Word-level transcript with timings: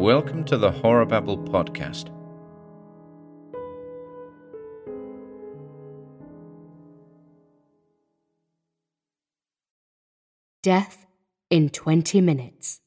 Welcome 0.00 0.44
to 0.44 0.56
the 0.56 0.70
Horror 0.70 1.04
Babble 1.04 1.36
podcast. 1.36 2.08
Death 10.62 11.04
in 11.50 11.68
20 11.68 12.22
Minutes 12.22 12.80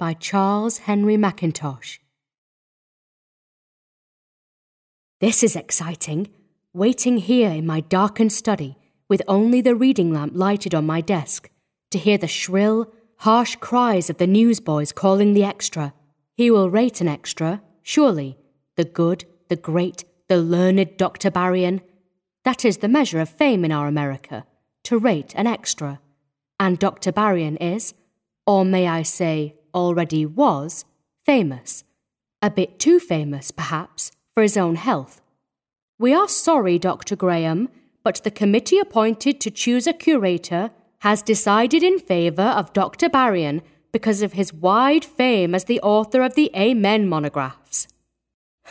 by 0.00 0.14
Charles 0.14 0.78
Henry 0.78 1.16
Mackintosh. 1.16 2.00
This 5.20 5.44
is 5.44 5.54
exciting, 5.54 6.26
waiting 6.74 7.18
here 7.18 7.50
in 7.50 7.66
my 7.66 7.82
darkened 7.82 8.32
study 8.32 8.76
with 9.08 9.22
only 9.28 9.60
the 9.60 9.76
reading 9.76 10.12
lamp 10.12 10.32
lighted 10.34 10.74
on 10.74 10.84
my 10.84 11.02
desk 11.02 11.50
to 11.92 12.00
hear 12.00 12.18
the 12.18 12.26
shrill, 12.26 12.92
harsh 13.18 13.54
cries 13.60 14.10
of 14.10 14.18
the 14.18 14.26
newsboys 14.26 14.90
calling 14.90 15.34
the 15.34 15.44
extra. 15.44 15.94
He 16.38 16.52
will 16.52 16.70
rate 16.70 17.00
an 17.00 17.08
extra, 17.08 17.62
surely, 17.82 18.38
the 18.76 18.84
good, 18.84 19.24
the 19.48 19.56
great, 19.56 20.04
the 20.28 20.36
learned 20.36 20.96
Dr. 20.96 21.32
Barrion. 21.32 21.80
That 22.44 22.64
is 22.64 22.76
the 22.76 22.86
measure 22.86 23.18
of 23.18 23.28
fame 23.28 23.64
in 23.64 23.72
our 23.72 23.88
America, 23.88 24.46
to 24.84 24.98
rate 24.98 25.32
an 25.34 25.48
extra. 25.48 25.98
And 26.60 26.78
Dr. 26.78 27.10
Barrion 27.10 27.56
is, 27.56 27.92
or 28.46 28.64
may 28.64 28.86
I 28.86 29.02
say, 29.02 29.56
already 29.74 30.24
was, 30.24 30.84
famous. 31.26 31.82
A 32.40 32.50
bit 32.50 32.78
too 32.78 33.00
famous, 33.00 33.50
perhaps, 33.50 34.12
for 34.32 34.44
his 34.44 34.56
own 34.56 34.76
health. 34.76 35.20
We 35.98 36.14
are 36.14 36.28
sorry, 36.28 36.78
Dr. 36.78 37.16
Graeme, 37.16 37.68
but 38.04 38.22
the 38.22 38.30
committee 38.30 38.78
appointed 38.78 39.40
to 39.40 39.50
choose 39.50 39.88
a 39.88 39.92
curator 39.92 40.70
has 41.00 41.20
decided 41.20 41.82
in 41.82 41.98
favour 41.98 42.54
of 42.60 42.72
Dr. 42.72 43.08
Barrion 43.08 43.60
because 43.92 44.22
of 44.22 44.34
his 44.34 44.52
wide 44.52 45.04
fame 45.04 45.54
as 45.54 45.64
the 45.64 45.80
author 45.80 46.22
of 46.22 46.34
the 46.34 46.50
Amen 46.56 47.08
monographs. 47.08 47.88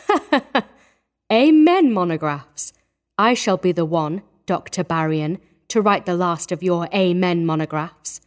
Amen 1.32 1.92
monographs. 1.92 2.72
I 3.16 3.34
shall 3.34 3.56
be 3.56 3.72
the 3.72 3.84
one, 3.84 4.22
Dr. 4.46 4.84
Barrion, 4.84 5.38
to 5.68 5.82
write 5.82 6.06
the 6.06 6.14
last 6.14 6.52
of 6.52 6.62
your 6.62 6.88
Amen 6.94 7.44
monographs. 7.44 8.20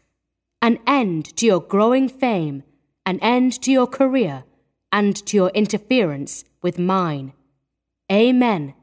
An 0.62 0.80
end 0.86 1.36
to 1.38 1.46
your 1.46 1.62
growing 1.62 2.08
fame, 2.08 2.64
an 3.06 3.20
end 3.22 3.60
to 3.62 3.72
your 3.72 3.88
career, 3.88 4.44
and 4.92 5.16
to 5.26 5.38
your 5.38 5.50
interference 5.52 6.44
with 6.62 6.78
mine. 6.78 7.34
Amen. 8.12 8.74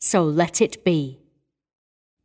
So 0.00 0.22
let 0.24 0.60
it 0.60 0.84
be. 0.84 1.18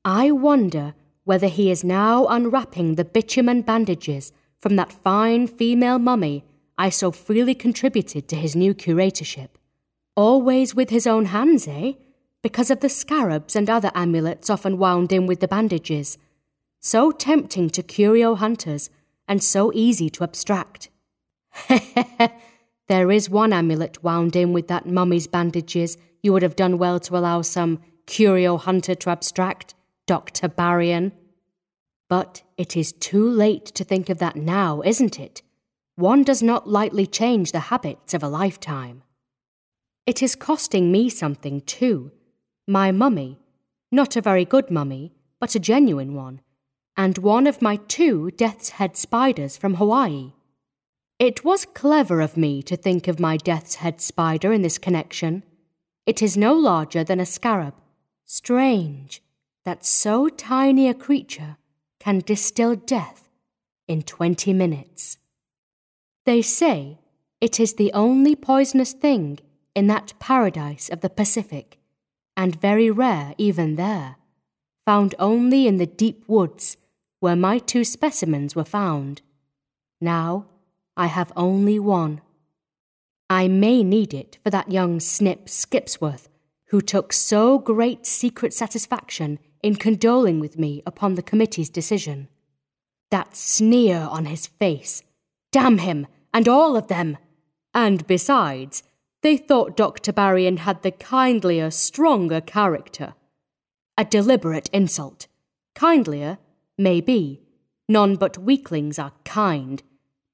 I 0.04 0.32
wonder 0.32 0.96
whether 1.24 1.48
he 1.48 1.72
is 1.72 1.84
now 1.84 2.26
unwrapping 2.26 2.96
the 2.96 3.06
bitumen 3.06 3.62
bandages 3.62 4.34
from 4.64 4.78
that 4.78 4.94
fine 4.94 5.46
female 5.46 6.00
mummy 6.00 6.46
I 6.78 6.90
so 6.90 7.12
freely 7.12 7.54
contributed 7.54 8.30
to 8.30 8.38
his 8.38 8.56
new 8.56 8.74
curatorship. 8.74 9.50
Always 10.16 10.74
with 10.74 10.90
his 10.90 11.06
own 11.06 11.26
hands, 11.26 11.68
eh? 11.68 11.94
Because 12.42 12.72
of 12.72 12.80
the 12.80 12.88
scarabs 12.88 13.58
and 13.58 13.70
other 13.70 13.92
amulets 13.94 14.50
often 14.50 14.78
wound 14.78 15.12
in 15.12 15.28
with 15.28 15.42
the 15.42 15.50
bandages. 15.50 16.18
So 16.80 17.12
tempting 17.12 17.72
to 17.72 17.84
curio 17.84 18.36
hunters, 18.36 18.90
and 19.28 19.44
so 19.44 19.70
easy 19.74 20.10
to 20.12 20.24
abstract. 20.24 20.90
there 22.88 23.12
is 23.12 23.30
one 23.30 23.52
amulet 23.52 24.02
wound 24.02 24.34
in 24.34 24.54
with 24.54 24.70
that 24.70 24.86
mummy's 24.86 25.28
bandages 25.28 25.98
you 26.22 26.32
would 26.32 26.42
have 26.42 26.56
done 26.56 26.78
well 26.78 27.02
to 27.02 27.18
allow 27.18 27.42
some 27.42 27.82
curio 28.06 28.56
hunter 28.56 28.96
to 28.96 29.10
abstract, 29.10 29.74
Dr. 30.08 30.48
Barrion. 30.48 31.12
But 32.10 32.44
it 32.58 32.76
is 32.78 32.92
too 32.92 33.28
late 33.30 33.66
to 33.66 33.84
think 33.84 34.10
of 34.10 34.20
that 34.20 34.36
now, 34.36 34.82
isn't 34.82 35.20
it? 35.20 35.42
One 35.96 36.24
does 36.24 36.44
not 36.44 36.70
lightly 36.70 37.06
change 37.06 37.52
the 37.52 37.72
habits 37.72 38.14
of 38.14 38.24
a 38.24 38.28
lifetime. 38.28 39.04
It 40.06 40.22
is 40.22 40.36
costing 40.36 40.92
me 40.92 41.10
something, 41.10 41.62
too. 41.62 42.12
My 42.68 42.92
mummy, 42.92 43.40
not 43.92 44.16
a 44.16 44.22
very 44.22 44.44
good 44.44 44.70
mummy, 44.70 45.14
but 45.40 45.56
a 45.56 45.60
genuine 45.60 46.14
one, 46.14 46.42
and 46.98 47.18
one 47.18 47.48
of 47.48 47.62
my 47.62 47.78
two 47.88 48.32
death's 48.32 48.70
head 48.70 48.98
spiders 48.98 49.56
from 49.56 49.76
Hawaii. 49.76 50.34
It 51.20 51.46
was 51.46 51.66
clever 51.66 52.22
of 52.22 52.36
me 52.36 52.62
to 52.64 52.76
think 52.76 53.08
of 53.08 53.20
my 53.20 53.38
death's 53.38 53.76
head 53.76 54.02
spider 54.02 54.52
in 54.52 54.62
this 54.62 54.78
connection. 54.78 55.44
It 56.06 56.22
is 56.22 56.36
no 56.36 56.54
larger 56.54 57.04
than 57.04 57.20
a 57.20 57.26
scarab. 57.26 57.76
Strange 58.26 59.22
that 59.64 59.86
so 59.86 60.28
tiny 60.28 60.90
a 60.90 60.94
creature 60.94 61.58
can 62.04 62.20
distill 62.20 62.76
death 62.76 63.30
in 63.88 64.02
20 64.02 64.52
minutes. 64.52 65.18
They 66.26 66.42
say 66.42 67.00
it 67.40 67.62
is 67.62 67.76
the 67.76 67.94
only 67.94 68.36
poisonous 68.36 68.92
thing 68.92 69.40
in 69.74 69.88
that 69.88 70.12
paradise 70.20 70.90
of 70.90 71.00
the 71.00 71.10
Pacific, 71.10 71.80
and 72.36 72.60
very 72.60 72.92
rare 72.92 73.34
even 73.38 73.78
there, 73.78 74.18
found 74.86 75.16
only 75.18 75.66
in 75.66 75.78
the 75.78 75.86
deep 75.86 76.26
woods 76.28 76.76
where 77.22 77.38
my 77.38 77.58
two 77.58 77.86
specimens 77.86 78.54
were 78.54 78.66
found. 78.66 79.22
Now 80.02 80.48
I 80.98 81.08
have 81.08 81.32
only 81.38 81.80
one. 81.80 82.20
I 83.30 83.48
may 83.48 83.82
need 83.82 84.14
it 84.14 84.40
for 84.44 84.50
that 84.50 84.70
young 84.70 85.00
snip 85.00 85.48
Skipsworth 85.48 86.28
who 86.66 86.82
took 86.82 87.14
so 87.14 87.60
great 87.60 88.06
secret 88.06 88.54
satisfaction 88.54 89.40
in 89.64 89.76
condoling 89.78 90.40
with 90.40 90.60
me 90.60 90.84
upon 90.86 91.16
the 91.16 91.24
committee's 91.24 91.70
decision. 91.70 92.28
That 93.10 93.36
sneer 93.36 94.08
on 94.12 94.26
his 94.26 94.46
face. 94.46 95.02
Damn 95.52 95.80
him, 95.80 96.06
and 96.34 96.48
all 96.48 96.76
of 96.76 96.88
them! 96.88 97.18
And 97.74 98.06
besides, 98.06 98.84
they 99.22 99.38
thought 99.38 99.78
Dr. 99.78 100.12
Barrion 100.12 100.58
had 100.58 100.84
the 100.84 100.92
kindlier, 100.92 101.72
stronger 101.72 102.42
character. 102.42 103.14
A 103.98 104.04
deliberate 104.04 104.70
insult. 104.74 105.28
Kindlier, 105.76 106.38
may 106.78 107.00
be. 107.00 107.42
None 107.88 108.16
but 108.16 108.38
weaklings 108.38 109.00
are 109.00 109.14
kind. 109.24 109.82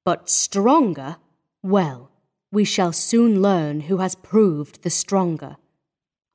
But 0.06 0.30
stronger? 0.30 1.18
Well, 1.62 2.10
we 2.52 2.64
shall 2.64 2.92
soon 2.92 3.42
learn 3.42 3.82
who 3.82 3.98
has 3.98 4.16
proved 4.16 4.82
the 4.82 4.90
stronger. 4.90 5.58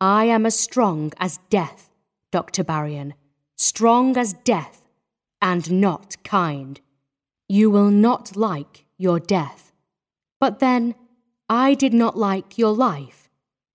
I 0.00 0.26
am 0.26 0.46
as 0.46 0.58
strong 0.58 1.12
as 1.18 1.38
death, 1.50 1.90
Dr. 2.34 2.64
Barrion, 2.64 3.14
strong 3.54 4.16
as 4.16 4.32
death, 4.32 4.88
and 5.40 5.70
not 5.70 6.16
kind. 6.24 6.80
You 7.48 7.70
will 7.70 7.92
not 7.92 8.34
like 8.34 8.86
your 8.98 9.20
death. 9.20 9.70
But 10.40 10.58
then, 10.58 10.96
I 11.48 11.74
did 11.74 11.94
not 11.94 12.18
like 12.18 12.58
your 12.58 12.72
life, 12.74 13.30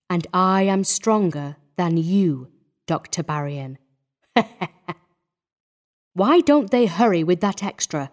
and 0.10 0.28
I 0.34 0.64
am 0.64 0.84
stronger 0.84 1.56
than 1.78 1.96
you, 1.96 2.50
Dr. 2.86 3.24
Barrion. 3.24 3.78
Why 6.14 6.42
don't 6.42 6.70
they 6.70 6.86
hurry 6.86 7.24
with 7.24 7.40
that 7.40 7.64
extra? 7.64 8.12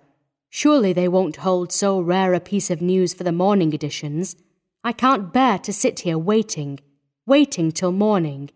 Surely 0.48 0.92
they 0.92 1.08
won't 1.08 1.38
hold 1.38 1.72
so 1.72 1.98
rare 1.98 2.34
a 2.34 2.38
piece 2.38 2.70
of 2.70 2.80
news 2.80 3.14
for 3.14 3.24
the 3.24 3.32
morning 3.32 3.72
editions. 3.72 4.36
I 4.84 4.92
can't 4.92 5.32
bear 5.32 5.58
to 5.58 5.72
sit 5.72 5.98
here 6.06 6.16
waiting, 6.16 6.78
waiting 7.26 7.72
till 7.72 7.90
morning. 7.90 8.50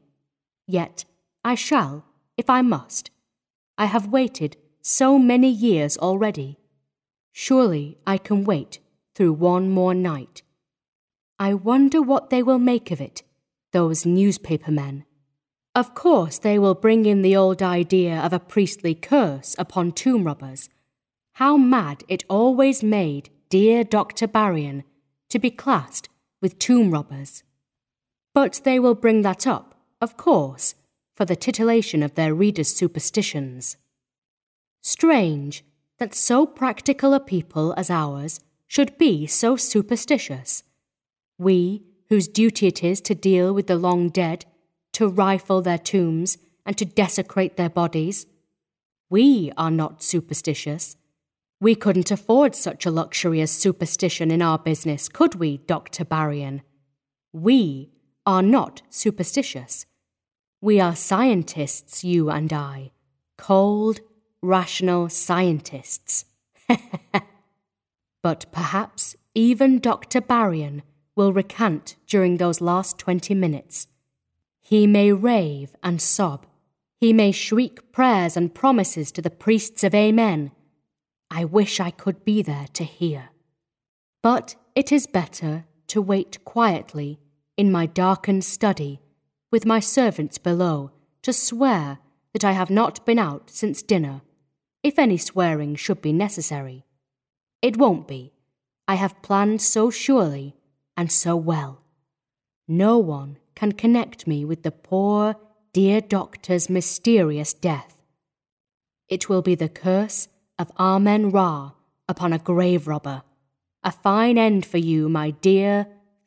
Yet 0.68 1.04
I 1.44 1.54
shall, 1.54 2.04
if 2.36 2.50
I 2.50 2.62
must. 2.62 3.10
I 3.78 3.86
have 3.86 4.08
waited 4.08 4.56
so 4.82 5.18
many 5.18 5.48
years 5.50 5.96
already. 5.98 6.58
Surely 7.32 7.98
I 8.06 8.18
can 8.18 8.44
wait 8.44 8.78
through 9.14 9.32
one 9.34 9.70
more 9.70 9.94
night. 9.94 10.42
I 11.38 11.54
wonder 11.54 12.02
what 12.02 12.30
they 12.30 12.42
will 12.42 12.58
make 12.58 12.90
of 12.90 13.00
it, 13.00 13.22
those 13.72 14.04
newspaper 14.04 14.70
men. 14.70 15.04
Of 15.74 15.94
course, 15.94 16.38
they 16.38 16.58
will 16.58 16.74
bring 16.74 17.06
in 17.06 17.22
the 17.22 17.36
old 17.36 17.62
idea 17.62 18.18
of 18.18 18.32
a 18.32 18.40
priestly 18.40 18.94
curse 18.94 19.54
upon 19.58 19.92
tomb 19.92 20.24
robbers. 20.24 20.68
How 21.34 21.56
mad 21.56 22.04
it 22.08 22.24
always 22.28 22.82
made 22.82 23.30
dear 23.48 23.84
Dr. 23.84 24.26
Barrion 24.26 24.84
to 25.30 25.38
be 25.38 25.50
classed 25.50 26.08
with 26.40 26.58
tomb 26.58 26.90
robbers. 26.90 27.42
But 28.34 28.60
they 28.64 28.78
will 28.78 28.94
bring 28.94 29.22
that 29.22 29.46
up, 29.46 29.74
of 30.00 30.16
course, 30.16 30.74
for 31.20 31.26
the 31.26 31.36
titillation 31.36 32.02
of 32.02 32.14
their 32.14 32.32
readers' 32.32 32.74
superstitions. 32.74 33.76
Strange 34.80 35.62
that 35.98 36.14
so 36.14 36.46
practical 36.46 37.12
a 37.12 37.20
people 37.20 37.74
as 37.76 37.90
ours 37.90 38.40
should 38.66 38.96
be 38.96 39.26
so 39.26 39.54
superstitious. 39.54 40.62
We, 41.36 41.82
whose 42.08 42.26
duty 42.26 42.68
it 42.68 42.82
is 42.82 43.02
to 43.02 43.14
deal 43.14 43.52
with 43.52 43.66
the 43.66 43.76
long 43.76 44.08
dead, 44.08 44.46
to 44.92 45.08
rifle 45.08 45.60
their 45.60 45.76
tombs, 45.76 46.38
and 46.64 46.78
to 46.78 46.86
desecrate 46.86 47.58
their 47.58 47.68
bodies. 47.68 48.24
We 49.10 49.52
are 49.58 49.70
not 49.70 50.02
superstitious. 50.02 50.96
We 51.60 51.74
couldn't 51.74 52.10
afford 52.10 52.54
such 52.54 52.86
a 52.86 52.90
luxury 52.90 53.42
as 53.42 53.50
superstition 53.50 54.30
in 54.30 54.40
our 54.40 54.58
business, 54.58 55.10
could 55.10 55.34
we, 55.34 55.58
Dr. 55.58 56.06
Barrion? 56.06 56.62
We 57.30 57.90
are 58.24 58.42
not 58.42 58.80
superstitious. 58.88 59.84
We 60.62 60.78
are 60.78 60.94
scientists, 60.94 62.04
you 62.04 62.28
and 62.28 62.52
I. 62.52 62.90
Cold, 63.38 64.00
rational 64.42 65.08
scientists. 65.08 66.26
but 68.22 68.44
perhaps 68.52 69.16
even 69.34 69.78
Dr. 69.78 70.20
Barrion 70.20 70.82
will 71.16 71.32
recant 71.32 71.96
during 72.06 72.36
those 72.36 72.60
last 72.60 72.98
twenty 72.98 73.34
minutes. 73.34 73.86
He 74.60 74.86
may 74.86 75.12
rave 75.12 75.74
and 75.82 76.00
sob. 76.00 76.44
He 76.98 77.14
may 77.14 77.32
shriek 77.32 77.90
prayers 77.90 78.36
and 78.36 78.54
promises 78.54 79.10
to 79.12 79.22
the 79.22 79.30
priests 79.30 79.82
of 79.82 79.94
Amen. 79.94 80.52
I 81.30 81.46
wish 81.46 81.80
I 81.80 81.90
could 81.90 82.22
be 82.22 82.42
there 82.42 82.66
to 82.74 82.84
hear. 82.84 83.30
But 84.22 84.56
it 84.74 84.92
is 84.92 85.06
better 85.06 85.64
to 85.86 86.02
wait 86.02 86.44
quietly 86.44 87.18
in 87.56 87.72
my 87.72 87.86
darkened 87.86 88.44
study 88.44 89.00
with 89.50 89.66
my 89.66 89.80
servants 89.80 90.38
below 90.38 90.90
to 91.22 91.32
swear 91.32 91.98
that 92.32 92.44
I 92.44 92.52
have 92.52 92.70
not 92.70 93.04
been 93.04 93.18
out 93.18 93.50
since 93.50 93.82
dinner, 93.82 94.22
if 94.82 94.98
any 94.98 95.16
swearing 95.16 95.74
should 95.74 96.00
be 96.00 96.12
necessary. 96.12 96.84
It 97.60 97.76
won't 97.76 98.06
be. 98.06 98.32
I 98.86 98.94
have 98.94 99.22
planned 99.22 99.62
so 99.62 99.90
surely 99.90 100.56
and 100.96 101.10
so 101.10 101.36
well. 101.36 101.82
No 102.66 102.98
one 102.98 103.38
can 103.54 103.72
connect 103.72 104.26
me 104.26 104.44
with 104.44 104.62
the 104.62 104.70
poor, 104.70 105.36
dear 105.72 106.00
doctor's 106.00 106.70
mysterious 106.70 107.52
death. 107.52 108.02
It 109.08 109.28
will 109.28 109.42
be 109.42 109.54
the 109.54 109.68
curse 109.68 110.28
of 110.58 110.70
Amen 110.78 111.30
Ra 111.30 111.72
upon 112.08 112.32
a 112.32 112.38
grave 112.38 112.86
robber. 112.86 113.22
A 113.82 113.90
fine 113.90 114.36
end 114.36 114.66
for 114.66 114.78
you, 114.78 115.08
my 115.08 115.30
dear, 115.30 115.86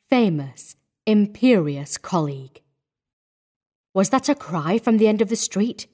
famous, 0.10 0.76
imperious 1.06 1.98
colleague. 1.98 2.63
Was 3.94 4.10
that 4.10 4.28
a 4.28 4.36
cry 4.36 4.80
from 4.80 4.98
the 4.98 5.08
end 5.08 5.22
of 5.22 5.30
the 5.30 5.36
street? 5.36 5.88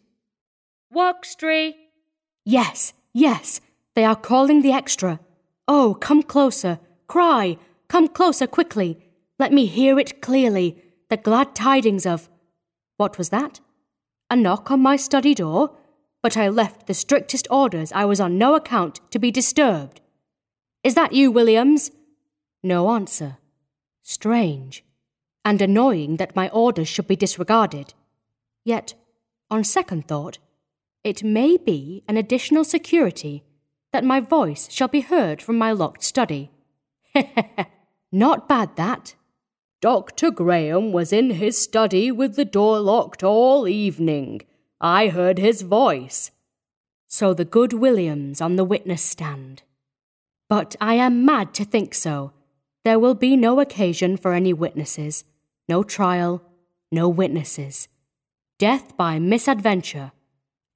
Wuxtree! 0.95 1.73
Yes, 2.45 2.93
yes, 3.13 3.59
they 3.93 4.05
are 4.05 4.15
calling 4.15 4.61
the 4.61 4.71
extra. 4.71 5.19
Oh, 5.67 5.97
come 5.99 6.23
closer, 6.23 6.79
cry, 7.07 7.57
come 7.89 8.07
closer 8.07 8.47
quickly. 8.47 8.97
Let 9.37 9.51
me 9.51 9.65
hear 9.65 9.99
it 9.99 10.21
clearly, 10.21 10.81
the 11.09 11.17
glad 11.17 11.53
tidings 11.55 12.05
of. 12.05 12.29
What 12.95 13.17
was 13.17 13.29
that? 13.29 13.59
A 14.29 14.35
knock 14.35 14.71
on 14.71 14.81
my 14.81 14.95
study 14.95 15.35
door? 15.35 15.75
But 16.21 16.37
I 16.37 16.47
left 16.47 16.87
the 16.87 16.93
strictest 16.93 17.47
orders 17.49 17.91
I 17.91 18.05
was 18.05 18.19
on 18.19 18.37
no 18.37 18.55
account 18.55 18.99
to 19.11 19.19
be 19.19 19.31
disturbed. 19.31 20.01
Is 20.83 20.95
that 20.95 21.13
you, 21.13 21.31
Williams? 21.31 21.91
No 22.63 22.91
answer. 22.91 23.37
Strange 24.03 24.83
and 25.43 25.61
annoying 25.61 26.17
that 26.17 26.35
my 26.35 26.49
orders 26.49 26.87
should 26.87 27.07
be 27.07 27.15
disregarded. 27.15 27.93
Yet, 28.63 28.93
on 29.49 29.63
second 29.63 30.07
thought, 30.07 30.37
it 31.03 31.23
may 31.23 31.57
be 31.57 32.03
an 32.07 32.17
additional 32.17 32.63
security 32.63 33.43
that 33.91 34.03
my 34.03 34.19
voice 34.19 34.69
shall 34.71 34.87
be 34.87 35.01
heard 35.01 35.41
from 35.41 35.57
my 35.57 35.71
locked 35.71 36.03
study. 36.03 36.51
He 37.13 37.27
not 38.11 38.47
bad, 38.47 38.75
that. 38.75 39.15
Dr. 39.81 40.29
Graeme 40.29 40.91
was 40.91 41.13
in 41.13 41.31
his 41.31 41.59
study 41.59 42.11
with 42.11 42.35
the 42.35 42.45
door 42.45 42.79
locked 42.79 43.23
all 43.23 43.67
evening. 43.67 44.41
I 44.81 45.07
heard 45.07 45.37
his 45.37 45.61
voice. 45.61 46.31
So 47.07 47.33
the 47.33 47.45
good 47.45 47.73
Williams 47.73 48.41
on 48.41 48.55
the 48.55 48.65
witness 48.65 49.01
stand. 49.01 49.63
But 50.49 50.75
I 50.81 50.95
am 50.95 51.25
mad 51.25 51.53
to 51.55 51.65
think 51.65 51.93
so. 51.93 52.33
There 52.83 52.99
will 52.99 53.15
be 53.15 53.35
no 53.35 53.59
occasion 53.59 54.17
for 54.17 54.33
any 54.33 54.53
witnesses, 54.53 55.23
no 55.69 55.83
trial, 55.83 56.41
no 56.91 57.07
witnesses. 57.07 57.87
Death 58.57 58.97
by 58.97 59.19
misadventure. 59.19 60.11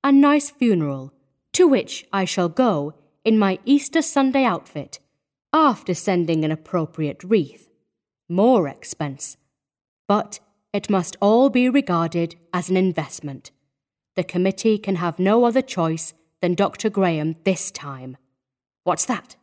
A 0.04 0.12
nice 0.12 0.52
funeral, 0.52 1.12
to 1.54 1.68
which 1.68 2.06
I 2.14 2.26
shall 2.26 2.48
go 2.48 2.94
in 3.26 3.40
my 3.40 3.58
Easter 3.66 4.04
Sunday 4.04 4.44
outfit, 4.44 5.00
after 5.52 5.94
sending 5.94 6.46
an 6.46 6.52
appropriate 6.52 7.24
wreath. 7.24 7.70
More 8.30 8.68
expense. 8.68 9.38
But 10.08 10.40
it 10.72 10.90
must 10.90 11.18
all 11.20 11.50
be 11.50 11.70
regarded 11.70 12.36
as 12.54 12.70
an 12.70 12.78
investment. 12.78 13.52
The 14.16 14.24
committee 14.24 14.78
can 14.78 14.98
have 14.98 15.18
no 15.20 15.46
other 15.46 15.62
choice 15.62 16.14
than 16.42 16.54
Dr. 16.54 16.90
Graeme 16.90 17.36
this 17.46 17.72
time. 17.72 18.18
What's 18.84 19.06
that? 19.06 19.38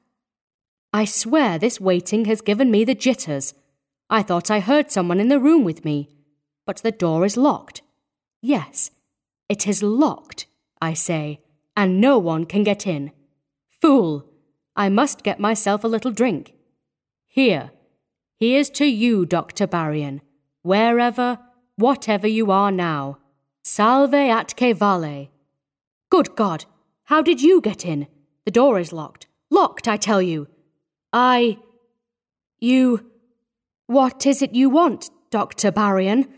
I 0.93 1.05
swear 1.05 1.59
this 1.59 1.81
waiting 1.81 2.27
has 2.27 2.41
given 2.41 2.71
me 2.71 2.85
the 2.85 2.95
jitters. 2.95 3.55
I 4.13 4.23
thought 4.23 4.51
I 4.51 4.59
heard 4.59 4.91
someone 4.91 5.21
in 5.21 5.29
the 5.29 5.39
room 5.39 5.63
with 5.63 5.85
me, 5.85 6.09
but 6.67 6.79
the 6.79 6.91
door 6.91 7.25
is 7.25 7.37
locked. 7.37 7.81
Yes, 8.43 8.91
it 9.49 9.69
is 9.69 9.83
locked, 9.83 10.47
I 10.83 10.95
say, 10.95 11.41
and 11.77 12.01
no 12.01 12.19
one 12.19 12.45
can 12.45 12.65
get 12.65 12.87
in. 12.87 13.13
Fool! 13.81 14.27
I 14.75 14.89
must 14.89 15.23
get 15.23 15.39
myself 15.39 15.85
a 15.85 15.89
little 15.89 16.11
drink. 16.11 16.55
Here, 17.27 17.71
here's 18.39 18.69
to 18.71 18.85
you, 18.85 19.25
Dr. 19.27 19.67
Barrion, 19.67 20.23
wherever, 20.63 21.39
whatever 21.77 22.27
you 22.27 22.51
are 22.51 22.73
now. 22.73 23.19
Salve 23.63 24.13
atque 24.13 24.77
vale. 24.77 25.29
Good 26.11 26.35
God, 26.35 26.65
how 27.05 27.23
did 27.23 27.41
you 27.41 27.61
get 27.61 27.85
in? 27.85 28.09
The 28.45 28.51
door 28.51 28.81
is 28.81 28.93
locked. 28.93 29.27
Locked, 29.51 29.87
I 29.87 29.97
tell 29.97 30.23
you. 30.23 30.49
I. 31.13 31.59
You. 32.59 33.10
What 33.91 34.25
is 34.25 34.41
it 34.41 34.55
you 34.55 34.71
want, 34.71 35.11
Dr. 35.33 35.73
Barrion? 35.73 36.29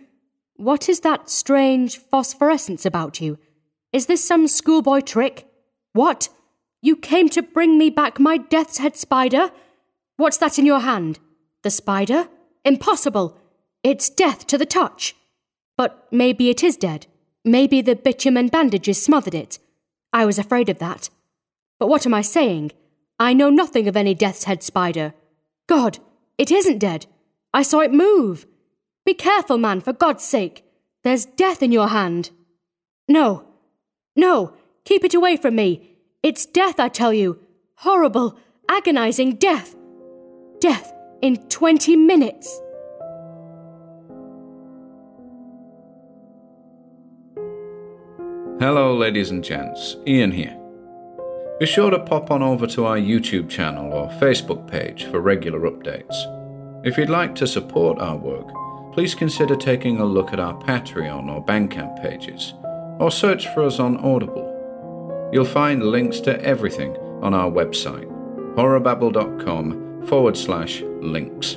What 0.56 0.88
is 0.88 1.00
that 1.00 1.28
strange 1.28 1.99
phosphorescence 1.99 2.87
about 2.87 3.20
you? 3.20 3.38
Is 3.93 4.06
this 4.06 4.25
some 4.25 4.49
schoolboy 4.49 5.00
trick? 5.00 5.46
What? 5.93 6.31
You 6.81 6.96
came 6.96 7.28
to 7.28 7.43
bring 7.43 7.76
me 7.76 7.90
back 7.90 8.19
my 8.19 8.38
death's 8.38 8.78
head 8.78 8.96
spider? 8.96 9.50
What's 10.16 10.38
that 10.38 10.58
in 10.58 10.64
your 10.64 10.81
hand? 10.81 11.19
The 11.62 11.69
spider? 11.69 12.26
Impossible! 12.64 13.37
It's 13.82 14.08
death 14.08 14.46
to 14.46 14.56
the 14.56 14.64
touch. 14.64 15.14
But 15.76 16.08
maybe 16.10 16.49
it 16.49 16.64
is 16.64 16.78
dead. 16.78 17.06
Maybe 17.44 17.82
the 17.82 17.96
bitumen 17.96 18.49
bandages 18.49 19.04
smothered 19.04 19.34
it. 19.34 19.58
I 20.10 20.25
was 20.25 20.38
afraid 20.38 20.70
of 20.70 20.78
that. 20.78 21.10
But 21.78 21.88
what 21.88 22.06
am 22.06 22.14
I 22.14 22.22
saying? 22.22 22.72
I 23.20 23.34
know 23.34 23.50
nothing 23.50 23.88
of 23.88 23.96
any 23.99 24.14
death's 24.14 24.44
head 24.44 24.62
spider. 24.62 25.12
God, 25.66 25.99
it 26.38 26.50
isn't 26.50 26.78
dead. 26.78 27.04
I 27.54 27.62
saw 27.62 27.81
it 27.81 27.93
move. 27.93 28.46
Be 29.04 29.14
careful, 29.14 29.58
man, 29.58 29.81
for 29.81 29.93
God's 29.93 30.25
sake. 30.25 30.64
There's 31.04 31.26
death 31.26 31.62
in 31.62 31.72
your 31.72 31.88
hand. 31.88 32.31
No, 33.08 33.44
no, 34.16 34.54
keep 34.84 35.04
it 35.04 35.14
away 35.14 35.37
from 35.37 35.56
me. 35.56 35.96
It's 36.22 36.46
death, 36.46 36.78
I 36.78 36.88
tell 36.88 37.12
you. 37.12 37.40
Horrible, 37.76 38.38
agonizing 38.69 39.37
death. 39.37 39.75
Death 40.60 40.93
in 41.20 41.37
20 41.49 41.97
minutes. 41.97 42.61
Hello, 48.61 48.97
ladies 48.97 49.30
and 49.30 49.42
gents. 49.42 49.97
Ian 50.06 50.30
here. 50.30 50.56
Be 51.59 51.66
sure 51.66 51.90
to 51.90 51.99
pop 51.99 52.30
on 52.30 52.42
over 52.42 52.66
to 52.68 52.87
our 52.87 52.97
YouTube 52.97 53.50
channel 53.50 53.92
or 53.92 54.09
Facebook 54.21 54.71
page 54.71 55.04
for 55.06 55.21
regular 55.21 55.68
updates. 55.68 56.41
If 56.85 56.99
you'd 56.99 57.09
like 57.09 57.37
to 57.37 57.47
support 57.47 58.01
our 58.01 58.17
work, 58.17 58.49
please 58.93 59.15
consider 59.15 59.55
taking 59.55 60.01
a 60.01 60.05
look 60.05 60.33
at 60.33 60.41
our 60.41 60.55
Patreon 60.55 61.33
or 61.33 61.45
Bandcamp 61.45 62.03
pages, 62.03 62.55
or 62.99 63.09
search 63.09 63.47
for 63.55 63.62
us 63.62 63.79
on 63.79 63.99
Audible. 63.99 65.31
You'll 65.33 65.45
find 65.45 65.85
links 65.85 66.19
to 66.21 66.43
everything 66.43 66.97
on 67.23 67.35
our 67.35 67.49
website, 67.49 68.11
horrorbabble.com 68.57 70.07
forward 70.07 70.37
slash 70.37 70.83
links. 71.01 71.57